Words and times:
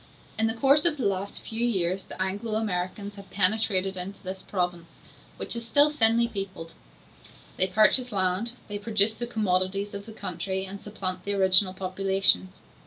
In 0.39 0.47
the 0.47 0.55
course 0.55 0.83
of 0.85 0.97
the 0.97 1.05
last 1.05 1.41
few 1.43 1.63
years 1.63 2.05
the 2.05 2.19
Anglo 2.19 2.55
Americans 2.57 3.13
have 3.17 3.29
penetrated 3.29 3.95
into 3.95 4.19
this 4.23 4.41
province, 4.41 4.99
which 5.37 5.55
is 5.55 5.63
still 5.67 5.91
thinly 5.91 6.27
peopled; 6.27 6.73
they 7.57 7.67
purchase 7.67 8.11
land, 8.11 8.53
they 8.67 8.79
produce 8.79 9.13
the 9.13 9.27
commodities 9.27 9.93
of 9.93 10.07
the 10.07 10.11
country, 10.13 10.65
and 10.65 10.81
supplant 10.81 11.23
the 11.23 11.35
original 11.35 11.75
population. 11.75 12.49